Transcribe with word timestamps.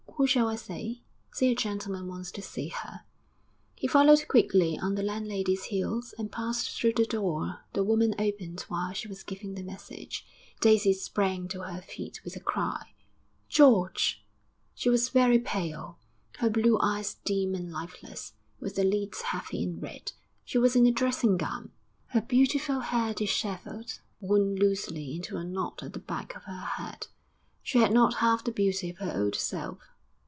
Who 0.21 0.27
shall 0.27 0.47
I 0.49 0.55
say?' 0.55 1.01
'Say 1.33 1.49
a 1.49 1.55
gentleman 1.55 2.07
wants 2.07 2.31
to 2.33 2.43
see 2.43 2.67
her.' 2.67 3.01
He 3.73 3.87
followed 3.87 4.27
quickly 4.27 4.77
on 4.77 4.93
the 4.93 5.01
landlady's 5.01 5.63
heels 5.63 6.13
and 6.15 6.31
passed 6.31 6.77
through 6.79 6.93
the 6.93 7.07
door 7.07 7.65
the 7.73 7.83
woman 7.83 8.13
opened 8.19 8.61
while 8.67 8.93
she 8.93 9.07
was 9.07 9.23
giving 9.23 9.55
the 9.55 9.63
message. 9.63 10.23
Daisy 10.59 10.93
sprang 10.93 11.47
to 11.47 11.61
her 11.63 11.81
feet 11.81 12.23
with 12.23 12.35
a 12.35 12.39
cry. 12.39 12.93
'George!' 13.49 14.23
She 14.75 14.91
was 14.91 15.09
very 15.09 15.39
pale, 15.39 15.97
her 16.37 16.51
blue 16.51 16.77
eyes 16.81 17.15
dim 17.25 17.55
and 17.55 17.71
lifeless, 17.71 18.33
with 18.59 18.75
the 18.75 18.83
lids 18.83 19.23
heavy 19.23 19.63
and 19.63 19.81
red; 19.81 20.11
she 20.45 20.59
was 20.59 20.75
in 20.75 20.85
a 20.85 20.91
dressing 20.91 21.35
gown, 21.35 21.71
her 22.09 22.21
beautiful 22.21 22.81
hair 22.81 23.15
dishevelled, 23.15 24.01
wound 24.19 24.59
loosely 24.59 25.15
into 25.15 25.37
a 25.37 25.43
knot 25.43 25.81
at 25.81 25.93
the 25.93 25.99
back 25.99 26.35
of 26.35 26.43
her 26.43 26.59
head. 26.77 27.07
She 27.63 27.79
had 27.79 27.91
not 27.91 28.17
half 28.17 28.43
the 28.43 28.51
beauty 28.51 28.91
of 28.91 28.99
her 28.99 29.13
old 29.17 29.33
self.... 29.33 29.79